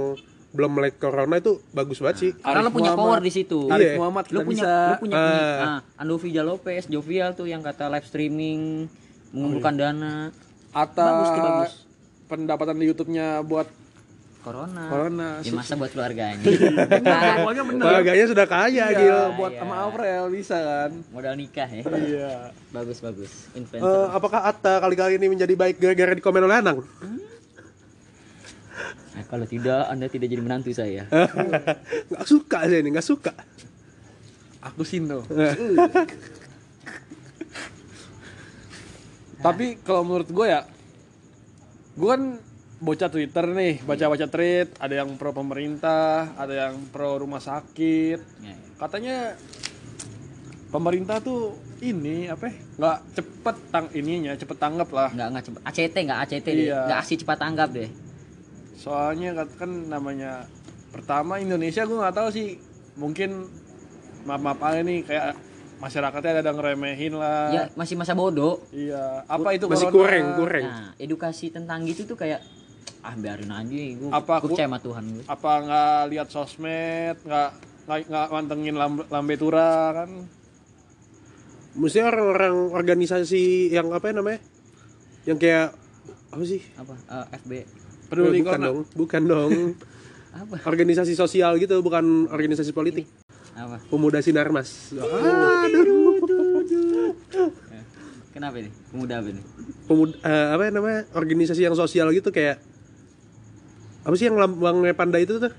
belum 0.49 0.71
melek 0.71 0.97
corona 0.97 1.35
itu 1.35 1.61
bagus 1.71 1.97
banget 1.97 2.17
sih. 2.19 2.31
Karena 2.35 2.61
lo 2.61 2.69
punya 2.69 2.93
Muhammad. 2.93 3.09
power 3.09 3.21
di 3.21 3.31
situ. 3.31 3.59
Arif 3.67 3.85
Iya. 3.87 3.93
Muhammad 3.95 4.25
Lu 4.27 4.29
kita 4.31 4.43
punya 4.43 4.61
bisa. 4.61 4.73
lu 4.87 4.95
punya 4.99 5.15
Ah. 5.15 5.57
ah, 5.59 5.79
Andovija 5.97 6.41
Lopez, 6.41 6.83
Jovial 6.87 7.29
tuh 7.31 7.45
yang 7.45 7.61
kata 7.61 7.89
live 7.89 8.05
streaming 8.05 8.85
mengumpulkan 9.29 9.73
dana 9.75 10.29
Atau 10.71 11.01
Bagus 11.03 11.29
tuh, 11.31 11.41
bagus. 11.43 11.73
pendapatan 12.25 12.75
di 12.75 12.85
YouTube-nya 12.87 13.41
buat 13.41 13.65
corona. 14.43 14.83
Corona. 14.85 15.27
Ya 15.39 15.51
masa 15.51 15.73
buat 15.73 15.89
keluarganya. 15.95 16.43
Bener. 16.43 17.79
Keluarganya 17.79 18.25
sudah 18.27 18.45
kaya 18.45 18.85
Iya, 18.85 18.85
gil. 18.93 19.19
buat 19.33 19.51
Iya. 19.51 19.59
sama 19.59 19.75
Aurel 19.81 20.23
bisa 20.29 20.57
kan. 20.59 20.91
Modal 21.09 21.33
nikah 21.33 21.65
ya. 21.65 21.83
Iya. 21.87 22.51
Bagus 22.69 22.99
bagus. 22.99 23.47
Eh, 23.49 23.57
Influencer. 23.57 24.11
apakah 24.11 24.43
Atta 24.43 24.77
kali-kali 24.77 25.15
ini 25.15 25.31
menjadi 25.31 25.53
baik 25.53 25.79
gara-gara 25.79 26.11
dikomen 26.11 26.43
oleh 26.43 26.59
Anang? 26.59 26.83
Nah, 29.13 29.23
kalau 29.25 29.45
tidak 29.45 29.87
Anda 29.87 30.05
tidak 30.07 30.27
jadi 30.27 30.41
menantu 30.41 30.73
saya. 30.73 31.07
nggak 32.09 32.25
suka 32.25 32.65
saya 32.65 32.77
ini, 32.77 32.91
nggak 32.91 33.05
suka. 33.05 33.31
Aku 34.63 34.83
Sino. 34.83 35.23
Tapi 39.39 39.75
kalau 39.79 40.03
menurut 40.03 40.29
gue 40.29 40.47
ya, 40.47 40.63
gue 41.93 42.07
kan 42.07 42.21
bocah 42.79 43.09
Twitter 43.11 43.45
nih, 43.51 43.83
baca-baca 43.85 44.25
tweet, 44.27 44.73
ada 44.79 44.93
yang 44.93 45.15
pro 45.15 45.31
pemerintah, 45.35 46.33
ada 46.35 46.67
yang 46.69 46.75
pro 46.89 47.19
rumah 47.21 47.39
sakit. 47.39 48.19
Ya, 48.41 48.53
ya. 48.53 48.55
Katanya 48.79 49.17
pemerintah 50.73 51.21
tuh 51.21 51.53
ini 51.83 52.27
apa? 52.31 52.49
ya, 52.49 52.55
nggak 52.79 52.97
cepet 53.19 53.55
tang 53.69 53.87
ininya, 53.93 54.33
cepet 54.33 54.57
tanggap 54.57 54.89
lah. 54.89 55.09
Nggak 55.13 55.27
nggak 55.29 55.43
cepat. 55.45 55.61
ACT 55.69 55.95
nggak 56.07 56.19
ACT 56.25 56.47
deh. 56.47 56.65
Iya. 56.71 56.79
Nggak 56.89 56.99
asli 57.03 57.15
cepat 57.21 57.37
tanggap 57.37 57.69
deh. 57.71 57.89
Soalnya 58.79 59.29
kan 59.55 59.71
namanya 59.87 60.31
pertama 60.89 61.37
Indonesia 61.37 61.85
gue 61.85 61.97
nggak 61.97 62.15
tahu 62.15 62.29
sih, 62.33 62.57
mungkin 62.99 63.47
maaf 64.23 64.41
maaf 64.41 64.59
aja 64.63 64.81
nih 64.83 65.03
kayak 65.03 65.35
masyarakatnya 65.83 66.39
ada 66.39 66.47
yang 66.47 66.57
ngeremehin 66.59 67.13
lah. 67.19 67.51
Ya 67.51 67.63
masih 67.75 67.99
masa 67.99 68.15
bodoh. 68.15 68.63
Iya, 68.71 69.27
apa 69.27 69.51
itu 69.51 69.67
Masih 69.67 69.91
corona? 69.91 69.99
kurang, 69.99 70.25
kurang. 70.39 70.65
Nah, 70.67 70.89
edukasi 70.95 71.51
tentang 71.51 71.83
gitu 71.83 72.07
tuh 72.07 72.15
kayak 72.15 72.39
ah 73.01 73.13
biarin 73.13 73.49
aja 73.49 73.67
gue 73.93 74.09
Apa 74.09 74.33
gue 74.33 74.37
aku- 74.37 74.47
percaya 74.51 74.67
sama 74.67 74.79
Tuhan 74.79 75.03
gue. 75.09 75.23
Apa 75.25 75.51
nggak 75.59 75.99
lihat 76.09 76.27
sosmed, 76.29 77.17
nggak 77.19 77.49
nggak 77.83 77.99
nggak 78.05 78.27
mantengin 78.29 78.75
lambe, 78.75 79.03
lambe 79.07 79.35
tura 79.35 79.71
kan? 79.93 80.09
Mesti 81.73 81.99
orang-orang 81.99 82.71
organisasi 82.71 83.43
yang 83.69 83.89
apa 83.89 84.05
ya 84.05 84.13
namanya? 84.13 84.39
Yang 85.23 85.37
kayak 85.39 85.67
apa 86.29 86.43
sih? 86.43 86.61
Apa? 86.75 86.93
Eh, 86.93 87.25
FB 87.39 87.51
Peduli 88.07 88.39
bukan 88.39 88.51
corona. 88.53 88.65
dong, 88.65 88.79
bukan 88.93 89.21
dong. 89.25 89.51
apa? 90.39 90.55
organisasi 90.63 91.13
sosial 91.13 91.57
gitu, 91.57 91.77
bukan 91.79 92.03
organisasi 92.27 92.71
politik. 92.71 93.05
Apa? 93.53 93.77
Pemuda 93.85 94.17
Sinarmas. 94.17 94.93
Aduh. 94.93 96.21
Kenapa 98.33 98.57
nih? 98.57 98.73
Pemuda 98.89 99.15
apa 99.19 99.29
nih? 99.29 99.45
pemuda 99.83 100.15
eh, 100.17 100.47
apa 100.49 100.63
namanya 100.69 101.05
organisasi 101.11 101.61
yang 101.61 101.75
sosial 101.75 102.07
gitu 102.09 102.31
kayak 102.31 102.57
apa 104.03 104.13
sih 104.13 104.25
yang 104.25 104.35
lambangnya 104.35 104.91
panda 104.91 105.17
itu 105.17 105.35
tuh 105.37 105.51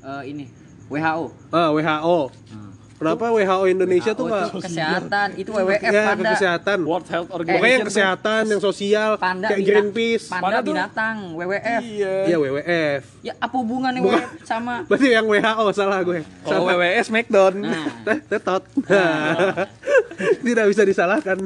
Eh, 0.00 0.22
ini 0.28 0.44
WHO. 0.86 1.32
ah 1.50 1.68
WHO 1.70 2.18
Hmm. 2.46 2.70
kenapa 2.96 3.28
WHO 3.28 3.66
Indonesia 3.66 4.12
tuh 4.12 4.24
WHO 4.24 4.30
nggak 4.30 4.46
itu 4.46 4.60
kesehatan, 4.62 5.28
itu 5.34 5.50
WWF 5.50 5.82
ya 5.82 6.04
panda. 6.06 6.30
kesehatan 6.32 6.78
World 6.82 7.06
Health 7.06 7.28
pokoknya 7.28 7.50
Organization 7.50 7.74
yang 7.74 7.86
kesehatan 7.86 8.42
yang 8.46 8.60
sosial 8.62 9.10
Panda 9.16 9.46
kayak 9.48 9.60
Greenpeace 9.62 10.24
Panda, 10.26 10.42
Panda 10.42 10.58
tuh- 10.58 10.68
binatang, 10.70 11.16
WWF. 11.34 11.80
Iya. 11.82 12.14
iya 12.24 12.36
WWF 12.36 13.02
Ya 13.20 13.32
apa 13.36 13.54
hubungannya 13.54 14.00
Bukan. 14.00 14.16
WWF 14.16 14.44
sama 14.44 14.74
berarti 14.88 15.08
yang 15.10 15.26
WHO 15.26 15.66
salah 15.72 15.98
gue 16.00 16.20
Kalau 16.40 16.62
WWS 16.64 17.04
Smackdown. 17.06 17.54
Nah, 17.58 17.84
tetot. 18.22 18.62
Tidak 20.46 20.64
bisa 20.66 20.82
disalahkan. 20.82 21.38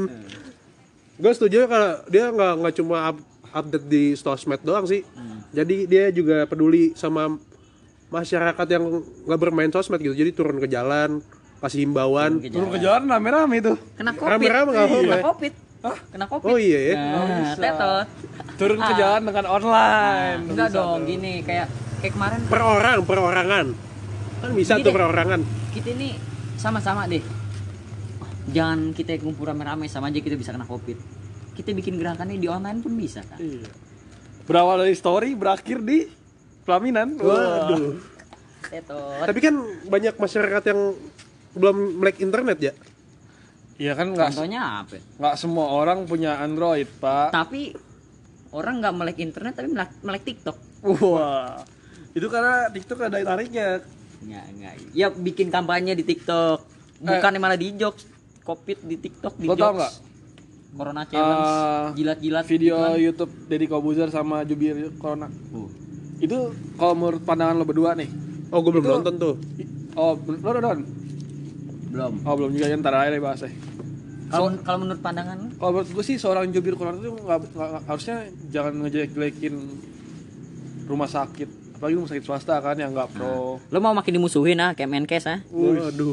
Gue 1.16 1.33
setuju 1.33 1.64
kalau 1.64 2.00
dia 2.07 2.28
nggak 2.28 2.52
nggak 2.57 2.75
cuma 2.76 2.97
up- 3.09 3.25
update 3.52 3.87
di 3.87 4.14
sosmed 4.14 4.61
doang 4.61 4.85
sih. 4.85 5.02
Jadi 5.50 5.76
dia 5.85 6.09
juga 6.11 6.47
peduli 6.47 6.95
sama 6.95 7.26
masyarakat 8.09 8.66
yang 8.71 8.85
nggak 9.26 9.40
bermain 9.40 9.71
sosmed 9.71 9.99
gitu. 9.99 10.14
Jadi 10.14 10.30
turun 10.30 10.59
ke 10.59 10.66
jalan, 10.66 11.23
kasih 11.59 11.87
himbauan. 11.87 12.38
Turun 12.42 12.71
ke 12.71 12.78
jalan 12.78 13.07
rame-rame 13.07 13.57
tuh. 13.59 13.76
kena 13.99 14.14
covid. 14.14 14.30
Rame-rame 14.30 14.69
nggak 14.71 14.87
apa-apa 14.87 15.02
Kena 15.02 15.23
covid. 15.26 15.52
Kena 16.11 16.26
covid. 16.30 16.47
Oh 16.47 16.59
iya 16.59 16.80
ya. 16.80 16.95
Nah, 16.99 17.54
tetot. 17.57 18.07
Turun 18.59 18.78
ke 18.78 18.92
jalan 18.95 19.21
dengan 19.26 19.47
online. 19.49 20.40
Enggak 20.47 20.69
dong, 20.71 21.02
gini 21.07 21.42
kayak 21.42 21.66
kayak 21.99 22.12
kemarin 22.14 22.38
Per 22.47 22.62
orang, 22.62 22.99
perorangan. 23.02 23.66
Kan 24.40 24.50
bisa 24.57 24.78
Gini 24.78 24.85
tuh 24.87 24.92
deh. 24.92 24.97
perorangan. 24.97 25.40
kita 25.71 25.88
ini 25.95 26.09
sama-sama 26.57 27.04
deh. 27.07 27.21
Jangan 28.50 28.90
kita 28.90 29.14
kumpul 29.21 29.47
rame-rame 29.47 29.87
sama 29.87 30.11
aja 30.11 30.19
kita 30.19 30.35
bisa 30.35 30.50
kena 30.50 30.66
covid. 30.66 30.97
Kita 31.54 31.71
bikin 31.71 32.00
gerakannya 32.00 32.40
di 32.40 32.49
online 32.49 32.80
pun 32.80 32.95
bisa 32.95 33.21
kan. 33.23 33.38
Iya. 33.38 33.69
Berawal 34.44 34.82
dari 34.82 34.94
story 34.94 35.35
berakhir 35.35 35.80
di 35.80 36.09
pelaminan. 36.64 37.16
Waduh. 37.16 37.99
Tetot. 38.70 39.26
Tapi 39.26 39.38
kan 39.42 39.54
banyak 39.88 40.14
masyarakat 40.14 40.62
yang 40.70 40.80
belum 41.59 41.76
melek 41.99 42.23
internet 42.23 42.59
ya. 42.61 42.73
Iya 43.80 43.97
kan 43.97 44.12
nggak 44.12 44.37
Contohnya 44.37 44.85
apa? 44.85 45.00
nggak 45.00 45.35
semua 45.40 45.73
orang 45.73 46.04
punya 46.04 46.37
Android 46.38 46.87
pak. 47.00 47.32
Tapi 47.32 47.73
orang 48.52 48.85
nggak 48.85 48.94
melek 48.94 49.18
internet 49.18 49.52
tapi 49.56 49.68
melek, 49.73 49.90
melek 50.04 50.23
TikTok. 50.23 50.56
Wah. 51.00 51.64
Itu 52.12 52.28
karena 52.28 52.68
TikTok 52.68 52.99
ada 53.09 53.16
tariknya. 53.16 53.80
Enggak, 54.20 54.44
enggak. 54.52 54.75
Ya 54.92 55.09
bikin 55.09 55.49
kampanye 55.49 55.97
di 55.97 56.04
TikTok. 56.04 56.61
Bukan 57.00 57.32
malah 57.40 57.56
di 57.56 57.73
jokes. 57.75 58.04
Covid 58.40 58.85
di 58.85 58.97
TikTok 59.00 59.35
di 59.40 59.47
Lo 59.49 59.56
jokes. 59.56 59.64
tau 59.64 59.73
nggak? 59.80 59.92
Corona 60.73 61.03
challenge, 61.05 61.45
Eh, 61.45 61.87
jilat-jilat 61.95 62.45
Video 62.47 62.75
gitu 62.75 62.85
kan. 62.87 62.97
YouTube 62.97 63.33
Deddy 63.47 63.67
Kobuzer 63.67 64.09
sama 64.09 64.43
Jubir 64.43 64.73
Corona. 64.97 65.27
Uh, 65.50 65.69
Itu 66.19 66.39
kalau 66.75 66.95
menurut 66.95 67.23
pandangan 67.23 67.55
lo 67.55 67.65
berdua 67.65 67.93
nih. 67.93 68.09
Oh, 68.49 68.61
gue 68.61 68.71
belum 68.71 68.83
Itu- 68.83 68.95
nonton 68.95 69.15
tuh. 69.17 69.35
Oh, 69.95 70.12
lo 70.17 70.49
udah 70.49 70.62
nonton? 70.62 70.81
belum. 71.91 72.12
Oh, 72.23 72.35
belum 72.35 72.50
juga 72.53 72.67
ya, 72.67 72.77
ntar 72.77 72.95
aja 72.95 73.11
deh 73.11 73.19
bahasnya. 73.19 73.50
Kalau 74.29 74.47
kalau 74.61 74.79
menurut 74.81 75.00
pandangan 75.00 75.37
lu? 75.37 75.49
Kalau 75.53 75.71
menurut 75.73 75.91
gue 75.91 76.05
sih 76.07 76.17
seorang 76.17 76.47
jubir 76.49 76.75
corona 76.75 76.97
itu 76.97 77.11
nggak 77.11 77.39
nggak- 77.50 77.83
harusnya 77.85 78.17
jangan 78.47 78.73
ngejelek-jelekin 78.79 79.55
rumah 80.87 81.07
sakit, 81.07 81.50
apalagi 81.81 81.97
rumah 81.97 82.13
sakit 82.13 82.25
swasta 82.29 82.61
kan 82.61 82.77
yang 82.77 82.93
nggak 82.93 83.09
pro. 83.17 83.57
Lo 83.57 83.79
mau 83.81 83.97
makin 83.97 84.21
dimusuhin 84.21 84.61
ah, 84.61 84.77
kayak 84.77 84.93
Menkes 84.93 85.25
ah. 85.25 85.41
Waduh. 85.49 86.13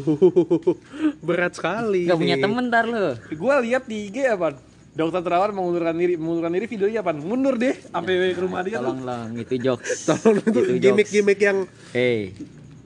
Berat 1.27 1.59
sekali. 1.59 2.07
Gak 2.07 2.15
punya 2.15 2.39
temen 2.39 2.71
ntar 2.71 2.87
lo. 2.87 3.19
Gue 3.27 3.51
lihat 3.67 3.83
di 3.83 4.07
IG 4.07 4.31
apa? 4.31 4.55
Dokter 4.95 5.19
Terawan 5.19 5.51
mengundurkan 5.51 5.91
diri, 5.91 6.15
mengundurkan 6.15 6.55
diri 6.55 6.71
videonya 6.71 7.03
apa? 7.03 7.11
Mundur 7.19 7.59
deh 7.59 7.75
sampai 7.75 8.31
ke 8.31 8.39
rumah 8.39 8.63
dia. 8.63 8.79
Tolong 8.79 9.03
lah, 9.03 9.27
itu 9.35 9.59
jokes. 9.59 9.91
Tolong 10.07 10.39
itu 10.39 10.55
Itu 10.55 10.71
jokes. 10.71 10.83
gimmick-gimmick 10.87 11.39
yang 11.43 11.57
Hey, 11.91 12.31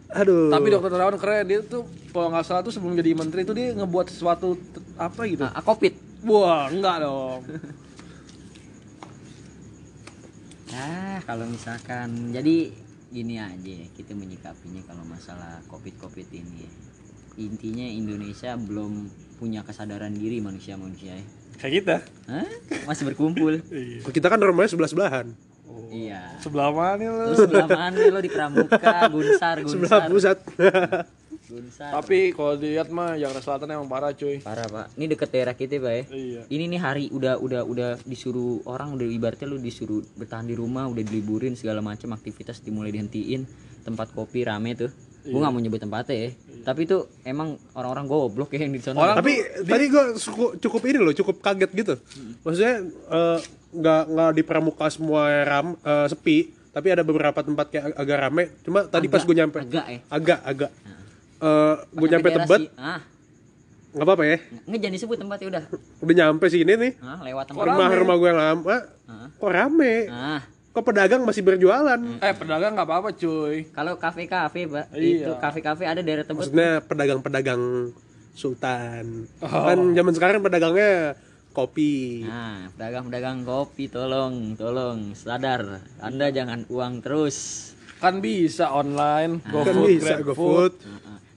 aduh. 0.09 0.49
Tapi 0.49 0.67
dokter 0.73 0.89
Terawan 0.89 1.15
keren 1.21 1.45
dia 1.45 1.61
tuh 1.61 1.85
kalau 2.09 2.33
nggak 2.33 2.49
salah 2.49 2.65
tuh 2.65 2.73
sebelum 2.73 2.97
jadi 2.97 3.13
menteri 3.13 3.45
tuh 3.45 3.53
dia 3.53 3.77
ngebuat 3.77 4.09
sesuatu 4.09 4.57
apa 4.97 5.21
gitu. 5.29 5.45
nah, 5.45 5.61
Covid. 5.61 5.93
Wah, 6.25 6.65
enggak 6.65 7.05
dong. 7.05 7.45
Ah, 10.71 11.19
kalau 11.21 11.43
misalkan 11.45 12.31
jadi 12.31 12.71
gini 13.11 13.35
aja 13.35 13.75
kita 13.91 14.15
menyikapinya 14.15 14.79
kalau 14.85 15.03
masalah 15.03 15.59
covid-covid 15.67 16.27
ini. 16.31 16.63
Intinya 17.35 17.83
Indonesia 17.83 18.55
belum 18.55 19.07
punya 19.35 19.63
kesadaran 19.63 20.11
diri 20.11 20.39
manusia-manusia. 20.39 21.15
ya. 21.15 21.25
Kayak 21.57 21.73
kita. 21.75 21.95
Hah? 22.27 22.47
Masih 22.85 23.03
berkumpul. 23.05 23.59
kita 24.15 24.27
kan 24.27 24.39
rumahnya 24.39 24.71
sebelah-sebelahan. 24.71 25.27
iya. 25.87 26.35
Sebelah 26.39 26.71
mana 26.71 27.07
Lu 27.07 27.31
lo? 27.31 27.35
sebelah 27.37 27.67
mana 27.67 27.99
lo 28.01 28.19
di 28.19 28.27
Pramuka, 28.27 29.07
Gunsar, 29.07 29.55
Sebelah 29.63 30.07
Gunsar. 30.07 30.07
pusat. 30.07 30.37
Gunsar. 31.51 31.91
Tapi 31.91 32.31
kalau 32.31 32.55
dilihat 32.55 32.87
mah 32.87 33.13
Jakarta 33.13 33.41
Selatan 33.41 33.67
emang 33.69 33.85
parah 33.85 34.11
cuy. 34.11 34.39
Parah, 34.39 34.65
Pak. 34.65 34.95
Ini 34.95 35.05
deket 35.05 35.29
daerah 35.29 35.51
kita, 35.51 35.75
Pak 35.77 35.91
ya. 35.91 36.03
Iya. 36.09 36.41
Ini 36.47 36.63
nih 36.65 36.79
hari 36.79 37.05
udah 37.09 37.35
udah 37.37 37.61
udah 37.61 37.89
disuruh 38.01 38.63
orang 38.65 38.93
udah 38.93 39.05
ibaratnya 39.05 39.45
lu 39.45 39.57
disuruh 39.57 39.99
bertahan 40.15 40.43
di 40.43 40.53
rumah, 40.53 40.87
udah 40.87 41.01
diliburin 41.01 41.53
segala 41.53 41.79
macam 41.79 42.11
aktivitas 42.11 42.59
dimulai 42.59 42.89
dihentiin. 42.89 43.43
Tempat 43.81 44.11
kopi 44.11 44.41
rame 44.41 44.73
tuh. 44.73 44.89
Gua 45.23 45.37
nggak 45.39 45.51
mau 45.51 45.59
nyebut 45.59 45.77
tempatnya 45.79 46.15
ya. 46.17 46.29
Tapi 46.63 46.79
itu 46.83 46.97
emang 47.21 47.53
orang-orang 47.71 48.05
goblok 48.05 48.49
ya 48.51 48.59
yang 48.59 48.71
di 48.71 48.79
sana. 48.79 48.97
Orang- 48.97 49.17
Tapi 49.17 49.33
tadi 49.63 49.85
gue 49.85 50.03
cukup 50.57 50.81
ini 50.83 50.97
loh, 50.97 51.11
cukup 51.11 51.37
kaget 51.39 51.69
gitu. 51.71 51.93
Maksudnya 52.39 52.75
eh, 52.87 53.39
nggak 53.71 54.01
nggak 54.07 54.29
di 54.31 54.41
pramuka 54.41 54.85
semua 54.87 55.41
ram 55.41 55.73
eh, 55.75 56.05
sepi, 56.05 56.37
tapi 56.69 56.87
ada 56.87 57.01
beberapa 57.01 57.37
tempat 57.39 57.65
kayak 57.67 57.85
ag- 57.87 57.97
agak 57.99 58.17
rame. 58.19 58.43
Cuma 58.61 58.79
tadi 58.83 59.05
pas 59.07 59.21
gue 59.21 59.35
nyampe 59.35 59.57
agak 59.59 59.85
ya. 59.87 59.99
agak 60.07 60.39
agak 60.43 60.71
Eh 60.73 61.00
Pas 61.41 61.81
gue 61.89 62.07
nyampe 62.07 62.29
tebet, 62.29 62.61
Ah, 62.77 63.01
nggak 63.91 64.05
apa-apa 64.05 64.23
ya. 64.23 64.37
nggak 64.63 64.79
jangan 64.79 64.95
disebut 64.95 65.17
tempatnya 65.17 65.47
udah. 65.49 65.63
Udah 65.99 66.13
nyampe 66.15 66.45
sini 66.47 66.73
nih. 66.75 66.91
Ah, 67.01 67.17
lewat 67.19 67.49
tempat. 67.49 67.65
Rumah 67.65 67.87
rumah 67.91 68.15
gue 68.15 68.29
yang 68.29 68.39
lama, 68.39 68.75
Ah. 69.03 69.27
kok 69.31 69.49
rame? 69.49 69.95
Ah, 70.07 70.41
Kok 70.71 70.87
pedagang 70.87 71.27
masih 71.27 71.43
berjualan? 71.43 71.99
Eh, 72.23 72.31
pedagang 72.31 72.71
nggak 72.71 72.87
apa-apa 72.87 73.11
cuy. 73.11 73.67
kalau 73.69 73.99
kafe-kafe, 73.99 74.71
Pak, 74.71 74.95
Iya. 74.95 75.27
itu 75.27 75.31
kafe-kafe 75.35 75.83
ada 75.83 75.99
daerah 75.99 76.23
Tebet. 76.23 76.47
Maksudnya 76.47 76.79
pedagang-pedagang 76.79 77.91
sultan. 78.31 79.27
Kan 79.37 79.79
zaman 79.91 80.13
sekarang 80.15 80.39
pedagangnya 80.39 81.19
kopi. 81.51 82.23
Nah, 82.23 82.71
pedagang-pedagang 82.71 83.43
kopi 83.43 83.91
tolong, 83.91 84.55
tolong 84.55 85.11
sadar. 85.11 85.83
Anda 85.99 86.31
jangan 86.31 86.63
uang 86.67 87.03
terus. 87.03 87.67
Kan 87.99 88.17
bisa 88.17 88.71
online, 88.71 89.43
Kan 89.43 89.51
GoFood, 89.53 89.89
bisa 89.91 90.15
GoFood. 90.23 90.73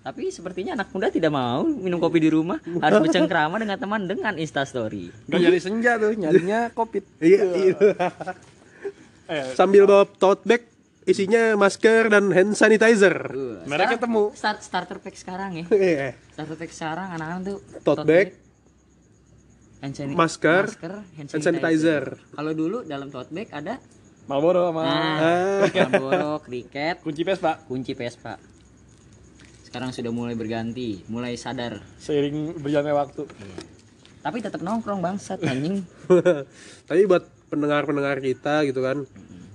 Tapi 0.05 0.29
sepertinya 0.29 0.77
anak 0.77 0.93
muda 0.93 1.09
tidak 1.09 1.33
mau 1.33 1.65
minum 1.65 1.97
kopi 1.97 2.21
di 2.21 2.29
rumah, 2.29 2.61
harus 2.61 2.99
bercengkrama 3.01 3.57
dengan 3.57 3.81
teman 3.81 4.05
dengan 4.05 4.37
Instastory. 4.37 5.09
Gak 5.25 5.41
nyari 5.41 5.57
senja 5.57 5.97
tuh, 5.97 6.13
nyarinya 6.13 6.69
covid. 6.77 7.05
Iya, 7.25 7.45
iya. 7.57 7.77
Eh, 9.25 9.57
Sambil 9.57 9.89
bawa 9.89 10.05
tote 10.05 10.45
bag 10.45 10.63
isinya 11.09 11.57
masker 11.57 12.13
dan 12.13 12.29
hand 12.29 12.53
sanitizer. 12.53 13.17
Uh, 13.33 13.65
Mereknya 13.65 13.97
sekarang 13.97 14.05
temu. 14.05 14.25
Start, 14.37 14.61
starter 14.61 15.01
pack 15.01 15.17
sekarang 15.17 15.51
ya. 15.57 15.65
Iya. 15.73 16.09
Starter 16.37 16.57
pack 16.61 16.73
sekarang 16.77 17.09
anak-anak 17.17 17.41
tuh 17.49 17.59
Tote 17.81 18.05
bag, 18.05 18.29
hand 19.81 19.97
sani- 19.97 20.13
masker, 20.13 20.65
hand 21.17 21.29
hand 21.33 21.41
sanitizer. 21.41 22.21
Kalau 22.29 22.53
dulu 22.53 22.85
dalam 22.85 23.09
tote 23.09 23.33
bag 23.33 23.49
ada 23.57 23.81
Marlboro 24.29 24.69
sama 24.69 24.85
nah, 24.85 25.65
Marlboro, 25.65 26.45
kriket, 26.45 27.01
kunci 27.01 27.25
Vespa. 27.25 27.57
kunci 27.65 27.97
Vespa. 27.97 28.37
Sekarang 29.75 29.91
sudah 29.91 30.15
mulai 30.15 30.39
berganti, 30.39 31.03
mulai 31.11 31.35
sadar. 31.35 31.83
Seiring 31.99 32.63
berjalannya 32.63 32.95
waktu. 32.95 33.27
Tapi 34.23 34.39
tetap 34.39 34.63
nongkrong 34.63 35.03
bangsat 35.03 35.43
anjing. 35.43 35.83
Tapi 36.87 37.03
buat 37.11 37.27
pendengar-pendengar 37.51 38.23
kita 38.23 38.63
gitu 38.71 38.87
kan, 38.87 39.03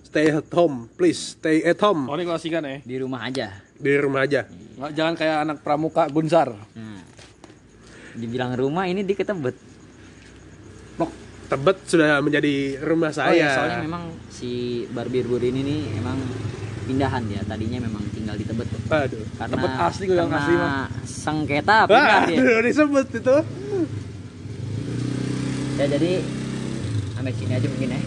stay 0.03 0.27
at 0.27 0.51
home, 0.51 0.91
please 0.99 1.39
stay 1.39 1.63
at 1.63 1.79
home 1.79 2.11
Oh 2.11 2.19
ini 2.19 2.27
klasikan 2.27 2.67
ya. 2.67 2.83
Di 2.83 2.99
rumah 2.99 3.31
aja. 3.31 3.63
di 3.79 3.95
rumah 3.95 4.27
aja. 4.27 4.43
Nggak, 4.75 4.91
jangan 4.91 5.13
kayak 5.15 5.38
anak 5.39 5.57
pramuka 5.63 6.11
Gunsar. 6.11 6.51
Nah, 6.51 6.99
dibilang 8.19 8.59
rumah 8.59 8.91
ini 8.91 9.07
di 9.07 9.15
Ketebet. 9.15 9.55
Tebet 11.47 11.79
sudah 11.88 12.19
menjadi 12.19 12.75
rumah 12.83 13.15
Oh 13.15 13.31
iya, 13.31 13.47
saya. 13.49 13.55
soalnya 13.55 13.79
memang 13.88 14.03
si 14.27 14.83
Barbir 14.91 15.31
Bur 15.31 15.41
ini 15.41 15.63
nih 15.63 15.79
emang 15.97 16.19
pindahan 16.89 17.22
ya. 17.29 17.41
Tadinya 17.46 17.77
memang 17.79 18.01
tinggal 18.10 18.34
di 18.34 18.43
Tebet 18.43 18.65
tuh. 18.65 18.81
Aduh. 18.89 19.22
Karena 19.38 19.53
Tebet 19.53 19.72
asli 19.77 20.03
gue 20.03 20.17
yang 20.17 20.25
karena 20.25 20.41
asli, 20.41 20.55
mah. 20.55 20.88
Sengketa 21.05 21.77
pindah 21.86 22.17
Ah, 22.17 22.24
dia. 22.25 22.60
disebut 22.65 23.05
itu. 23.13 23.36
Ya 25.77 25.86
jadi 25.88 26.12
sampai 27.13 27.31
sini 27.31 27.53
aja 27.53 27.67
mungkin 27.67 27.89
ya. 27.89 28.00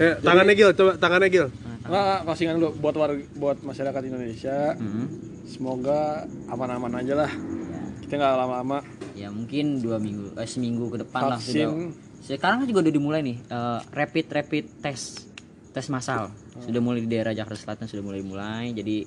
Eh, 0.00 0.14
tangannya 0.22 0.54
Gil, 0.54 0.70
coba 0.72 0.92
tangannya 0.96 1.28
Gil. 1.28 1.46
Nah, 1.82 2.22
klasingan 2.22 2.56
dulu 2.56 2.70
buat 2.78 2.94
warga, 2.94 3.20
buat 3.34 3.58
masyarakat 3.60 4.02
Indonesia. 4.06 4.78
hmm. 4.78 5.06
Semoga 5.44 6.24
aman-aman 6.46 6.94
aja 6.96 7.18
lah. 7.18 7.30
ya, 7.34 7.80
Kita 8.00 8.14
nggak 8.16 8.34
lama-lama 8.38 8.78
ya 9.12 9.28
mungkin 9.28 9.82
dua 9.82 9.98
minggu, 9.98 10.32
eh, 10.32 10.48
seminggu 10.48 10.88
ke 10.88 10.98
depan 10.98 11.20
lah 11.26 11.36
sudah 11.36 11.68
vaksin 11.68 11.92
sekarang 12.20 12.56
kan 12.62 12.66
juga 12.66 12.80
udah 12.86 12.94
dimulai 12.94 13.20
nih 13.20 13.36
eh, 13.42 13.80
rapid 13.90 14.26
rapid 14.30 14.64
test 14.80 15.28
tes 15.70 15.86
massal 15.88 16.32
sudah 16.60 16.78
mulai 16.78 17.00
di 17.00 17.08
daerah 17.08 17.32
Jakarta 17.32 17.56
Selatan 17.58 17.86
sudah 17.86 18.02
mulai 18.02 18.20
mulai 18.20 18.70
jadi 18.70 19.04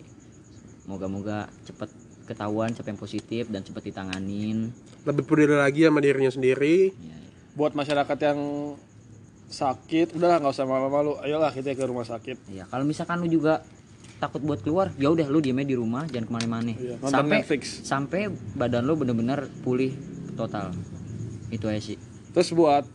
moga-moga 0.83 1.47
cepat 1.63 1.89
ketahuan 2.23 2.71
siapa 2.71 2.87
yang 2.87 2.97
positif 2.97 3.47
dan 3.47 3.61
cepat 3.61 3.83
ditanganin 3.85 4.71
lebih 5.03 5.23
peduli 5.23 5.53
lagi 5.53 5.83
sama 5.83 5.99
dirinya 5.99 6.29
sendiri 6.29 6.91
Ya, 6.91 7.13
ya. 7.13 7.17
buat 7.53 7.71
masyarakat 7.71 8.17
yang 8.21 8.39
sakit 9.45 10.15
udah 10.15 10.39
nggak 10.39 10.49
usah 10.49 10.65
malu-malu 10.65 11.19
ayolah 11.19 11.49
kita 11.49 11.71
ke 11.71 11.83
rumah 11.83 12.03
sakit 12.03 12.37
Iya, 12.49 12.65
kalau 12.65 12.83
misalkan 12.83 13.19
lu 13.19 13.29
juga 13.29 13.61
takut 14.15 14.39
buat 14.39 14.55
keluar, 14.57 14.87
ya 14.95 15.11
udah 15.11 15.27
lu 15.27 15.37
diamnya 15.37 15.67
di 15.67 15.75
rumah, 15.75 16.07
jangan 16.07 16.25
ke 16.25 16.33
mana-mana. 16.33 16.71
Iya, 16.71 16.95
sampai 17.03 17.43
Netflix. 17.43 17.83
sampai 17.83 18.21
badan 18.55 18.81
lu 18.81 18.95
bener-bener 18.95 19.51
pulih 19.59 19.91
total. 20.33 20.71
Itu 21.49 21.67
aja 21.67 21.83
sih. 21.83 21.99
terus 22.31 22.49
buat 22.49 22.87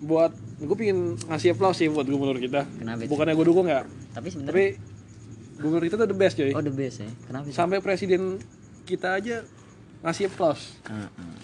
buat 0.00 0.30
gue 0.56 0.76
pingin 0.76 0.98
ngasih 1.20 1.52
aplaus 1.52 1.76
sih 1.76 1.86
buat 1.86 2.04
gubernur 2.04 2.36
kita 2.36 2.62
Kenapa 2.72 3.02
itu? 3.02 3.10
bukannya 3.10 3.34
gue 3.34 3.46
dukung 3.46 3.66
ya 3.66 3.82
Tapi 4.10 4.26
sebenarnya 4.28 4.52
tapi 4.52 4.64
gubernur 5.56 5.82
kita 5.82 5.96
tuh 5.96 6.06
the 6.06 6.14
best 6.16 6.34
coy 6.34 6.50
oh 6.50 6.60
the 6.60 6.70
best 6.70 6.96
ya. 6.98 7.10
Kenapa 7.24 7.44
sih? 7.44 7.52
sampai 7.52 7.78
presiden 7.78 8.38
kita 8.84 9.14
aja 9.14 9.42
ngasih 10.00 10.28
aplaus 10.28 10.78
Ah, 10.84 11.10
ah. 11.10 11.34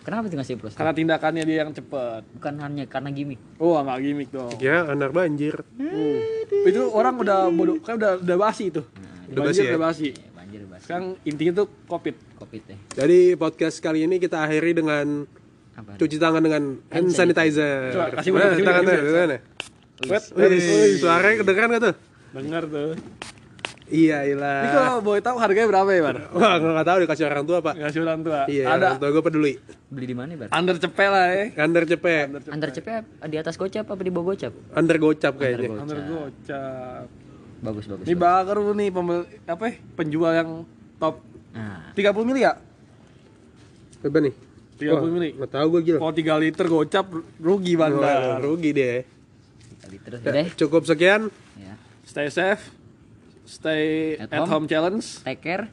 Kenapa 0.00 0.26
tuh 0.26 0.36
ngasih 0.36 0.56
plus? 0.56 0.72
karena 0.72 0.90
tindakannya 0.90 1.44
dia 1.44 1.60
yang 1.60 1.70
cepat 1.70 2.24
Bukan 2.32 2.54
hanya 2.58 2.84
karena 2.84 3.10
gimmick. 3.10 3.38
oh 3.56 3.78
nggak 3.78 4.00
gimmick 4.00 4.28
dong 4.28 4.50
ya 4.56 4.88
anak 4.88 5.10
banjir 5.10 5.54
Uh, 5.76 6.66
itu 6.66 6.82
orang 6.88 7.14
udah 7.16 7.46
bodoh 7.48 7.78
kan 7.78 7.94
udah 7.94 8.18
udah 8.18 8.36
basi 8.36 8.68
itu 8.68 8.82
Udah 9.28 9.40
Banjir 9.40 9.46
basi 9.46 9.60
ya? 9.60 9.70
udah 9.70 9.80
basi 9.80 10.08
Ya, 10.10 10.28
banjir 10.34 10.60
bas. 10.66 10.80
sekarang 10.82 11.06
intinya 11.22 11.52
tuh 11.54 11.66
covid 11.86 12.16
Covid 12.36 12.62
ya. 12.64 12.76
jadi 12.98 13.18
podcast 13.34 13.78
kali 13.78 14.02
ini 14.02 14.16
kita 14.16 14.40
akhiri 14.40 14.72
dengan 14.72 15.28
Apa? 15.72 15.90
cuci 15.96 16.16
tangan 16.16 16.40
dengan 16.40 16.62
hand 16.86 17.08
sanitizer 17.08 17.90
Coba, 17.90 18.06
kasih 18.16 18.30
Mana 18.30 18.40
gua, 18.40 18.50
kasih 18.50 18.58
gua, 18.58 18.66
tangan 18.66 18.82
kasih 18.82 18.90
tuh, 18.90 19.02
gua. 19.06 19.20
mana? 19.20 19.38
wet 20.00 20.24
Wih, 20.32 20.92
suaranya 20.96 21.36
kedengeran 21.40 21.68
gak 21.70 21.82
tuh? 21.82 21.94
dengar 22.32 22.64
tuh 22.64 22.90
Iya, 23.90 24.22
ini 24.22 24.38
ilah. 24.38 24.70
kalau 24.70 25.02
boleh 25.02 25.18
tahu 25.18 25.34
harganya 25.36 25.66
berapa 25.66 25.90
ya 25.90 26.00
bar 26.00 26.16
Wah, 26.30 26.54
nggak 26.56 26.86
tahu 26.86 26.98
dikasih 27.02 27.24
orang 27.26 27.42
tua 27.42 27.58
pak. 27.58 27.74
nggak 27.74 27.90
orang 27.98 28.22
tua 28.22 28.40
Iya, 28.46 28.64
ada 28.70 28.86
orang 28.86 29.02
tua 29.02 29.10
gue 29.10 29.22
peduli. 29.24 29.52
Beli 29.90 30.06
di 30.06 30.14
mana, 30.14 30.30
Bar? 30.38 30.48
under 30.52 30.78
cepet 30.78 31.08
lah 31.10 31.26
ya 31.26 31.44
Under 31.58 31.82
cepet, 31.82 32.26
Antar 32.46 32.70
cepet 32.70 33.02
di 33.26 33.36
atas 33.36 33.58
gocap 33.58 33.82
apa 33.84 33.98
di 33.98 34.12
bawah 34.14 34.30
gocap? 34.30 34.54
under 34.72 34.96
gocap 34.96 35.34
kayaknya. 35.34 35.74
Under 35.74 35.82
under 35.82 35.98
gocap 36.06 37.04
Bagus, 37.60 37.84
bagus. 37.90 38.04
ini 38.06 38.14
baru 38.14 38.72
nih 38.72 38.88
pembel 38.88 39.20
apa 39.44 39.64
ya, 39.66 39.74
penjual 39.92 40.32
yang 40.32 40.50
top 40.96 41.18
Nah, 41.50 41.90
30 41.92 42.14
mili 42.22 42.40
ya 42.40 42.54
Berapa 44.00 44.18
nih? 44.22 44.34
30 44.80 45.06
mili 45.10 45.28
Nggak 45.34 45.52
tahu 45.52 45.66
gue 45.70 45.80
gila. 45.84 45.98
kalau 46.00 46.14
3 46.14 46.42
liter 46.42 46.66
gocap 46.66 47.06
rugi 47.36 47.72
Wah, 47.74 47.80
bandar 47.86 48.40
rugi 48.40 48.70
deh. 48.72 48.98
Ya, 49.82 50.30
deh. 50.32 50.46
Cukup 50.56 50.82
sekian. 50.82 51.28
Ya. 51.54 51.74
stay 52.02 52.26
safe 52.26 52.72
stay 53.44 54.16
At 54.16 54.30
at, 54.30 54.40
home. 54.40 54.64
home. 54.64 54.66
challenge 54.66 55.20
Take 55.20 55.40
care. 55.40 55.68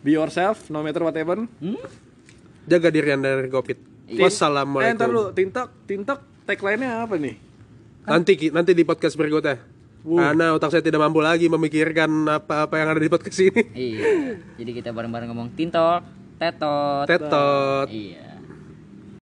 be 0.00 0.12
yourself 0.12 0.68
no 0.68 0.80
matter 0.80 1.00
what 1.00 1.12
happen 1.12 1.46
Hmm? 1.58 1.78
Jaga 2.64 2.88
diri 2.88 3.10
anda 3.10 3.28
dari 3.34 3.48
covid. 3.48 3.76
eh 4.04 4.14
ntar 4.14 4.24
Wassalamualaikum. 4.24 5.08
lu 5.08 5.22
tintok 5.30 5.68
tintok 5.84 6.18
tagline-nya 6.42 7.02
apa 7.02 7.16
nih 7.16 7.36
Nanti 8.04 8.36
nanti 8.50 8.72
di 8.72 8.84
podcast 8.84 9.14
berikutnya. 9.14 9.56
Karena 10.04 10.52
otak 10.52 10.68
saya 10.68 10.80
tidak 10.80 11.00
mampu 11.00 11.18
lagi 11.18 11.48
memikirkan 11.48 12.06
apa-apa 12.30 12.76
yang 12.76 12.92
ada 12.92 13.00
di 13.00 13.08
podcast 13.08 13.40
ini. 13.40 13.62
Iya. 13.72 14.04
Jadi 14.54 14.70
kita 14.74 14.92
bareng-bareng 14.92 15.32
ngomong 15.32 15.48
tintok, 15.50 16.04
tetot. 16.38 17.06
Tetot. 17.08 17.88
Iya. 17.90 18.33